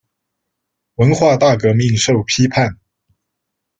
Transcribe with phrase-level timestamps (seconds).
[0.95, 2.79] 文化大革命受批判。